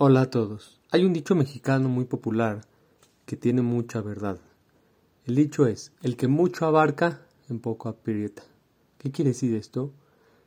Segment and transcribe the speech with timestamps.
[0.00, 0.78] Hola a todos.
[0.92, 2.60] Hay un dicho mexicano muy popular
[3.26, 4.38] que tiene mucha verdad.
[5.26, 8.44] El dicho es, el que mucho abarca, en poco aprieta.
[8.98, 9.92] ¿Qué quiere decir esto?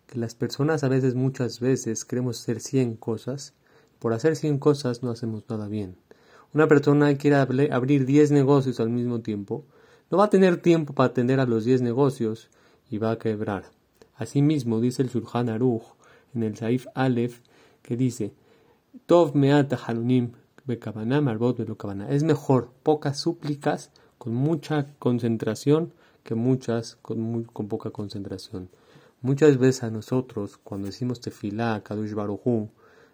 [0.08, 3.54] Que las personas a veces, muchas veces, queremos hacer 100 cosas.
[4.00, 5.98] Por hacer 100 cosas no hacemos nada bien.
[6.54, 9.66] Una persona quiere abrir 10 negocios al mismo tiempo,
[10.10, 12.50] no va a tener tiempo para atender a los 10 negocios
[12.90, 13.66] y va a quebrar.
[14.16, 15.84] Asimismo, dice el Surjan Aruj
[16.34, 17.42] en el Saif Aleph,
[17.82, 18.34] que dice,
[19.06, 19.34] Tov
[22.10, 28.70] es mejor pocas súplicas con mucha concentración que muchas con, con poca concentración.
[29.22, 32.70] Muchas veces a nosotros, cuando decimos tefilá, kadush baruchu,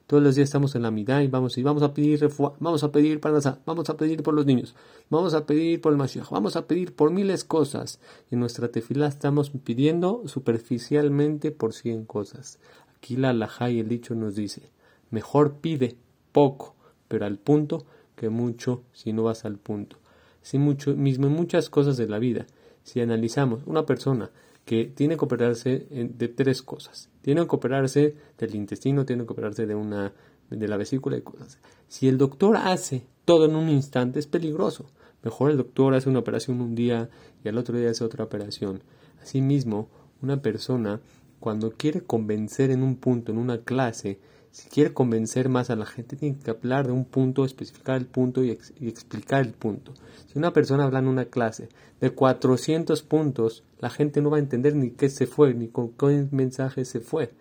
[0.08, 2.28] todos los días estamos en la mitad y vamos, y vamos a pedir
[2.60, 4.74] vamos a pedir para vamos a pedir por los niños,
[5.10, 8.00] vamos a pedir por el Mashiach, vamos a pedir por miles cosas.
[8.32, 12.58] En nuestra tefilá estamos pidiendo superficialmente por cien cosas.
[12.98, 14.72] Aquí la alajá y el dicho nos dice,
[15.12, 15.98] Mejor pide
[16.32, 16.76] poco,
[17.08, 17.86] pero al punto,
[18.16, 19.98] que mucho si no vas al punto.
[20.42, 22.48] Si mucho, mismo en muchas cosas de la vida,
[22.84, 24.32] si analizamos una persona
[24.66, 29.66] que tiene que operarse de tres cosas, tiene que operarse del intestino, tiene que operarse
[29.66, 30.14] de una
[30.50, 31.60] de la vesícula y cosas.
[31.88, 34.86] Si el doctor hace todo en un instante es peligroso.
[35.22, 37.10] Mejor el doctor hace una operación un día
[37.44, 38.82] y al otro día hace otra operación.
[39.22, 39.90] Asimismo,
[40.22, 41.02] una persona
[41.42, 44.22] cuando quiere convencer en un punto, en una clase,
[44.52, 48.08] si quiere convencer más a la gente, tiene que hablar de un punto, especificar el
[48.08, 49.94] punto y, explicar el punto.
[50.26, 51.70] Si una persona habla en una clase
[52.02, 55.90] de 400 puntos, la gente no va a entender ni qué se fue, ni con
[55.90, 57.32] qué mensaje se fue.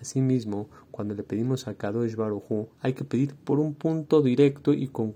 [0.00, 4.88] Asimismo, cuando le pedimos a Kadosh Baruj hay que pedir por un punto directo y
[4.88, 5.14] con,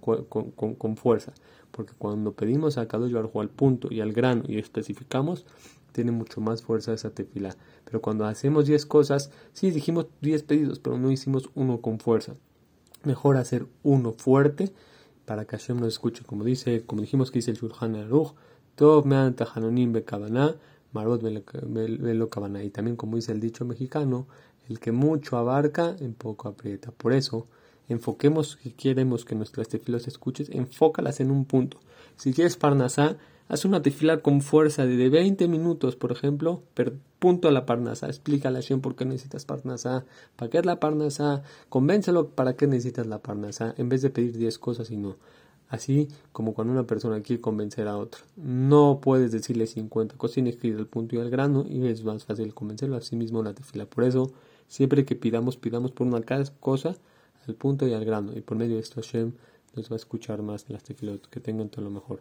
[0.96, 1.32] fuerza.
[1.70, 5.46] Porque cuando pedimos a Kadosh Baruj al punto y al grano y especificamos,
[5.94, 7.56] tiene mucho más fuerza esa tefila.
[7.84, 12.34] Pero cuando hacemos 10 cosas, sí dijimos 10 pedidos, pero no hicimos uno con fuerza.
[13.04, 14.72] Mejor hacer uno fuerte
[15.24, 16.24] para que Hashem nos escuche.
[16.24, 18.34] Como dice, como dijimos que dice el Shulchan Aruch,
[18.74, 20.56] Tov me'an tahanonim bekavaná,
[20.92, 22.28] marot velo
[22.64, 24.26] Y también como dice el dicho mexicano,
[24.68, 26.90] el que mucho abarca, en poco aprieta.
[26.90, 27.46] Por eso,
[27.88, 31.78] enfoquemos si queremos que nuestras tefilas escuches, enfócalas en un punto.
[32.16, 37.46] Si quieres parnasá, Haz una tefila con fuerza de 20 minutos, por ejemplo, pero punto
[37.48, 38.06] a la parnasa.
[38.06, 40.06] Explica a la por qué necesitas parnasa,
[40.36, 44.38] para qué es la parnasa, convéncelo para qué necesitas la parnasa, en vez de pedir
[44.38, 45.16] 10 cosas y no.
[45.68, 48.20] Así como cuando una persona quiere convencer a otra.
[48.36, 52.04] No puedes decirle 50 cosas, tienes que ir al punto y al grano y es
[52.04, 52.96] más fácil convencerlo.
[52.96, 53.86] Así mismo la tefila.
[53.86, 54.30] Por eso,
[54.68, 56.22] siempre que pidamos, pidamos por una
[56.60, 56.96] cosa
[57.46, 58.32] al punto y al grano.
[58.36, 59.32] Y por medio de esto Hashem
[59.74, 61.28] nos va a escuchar más las tefilot.
[61.28, 62.12] Que tengan todo lo mejor.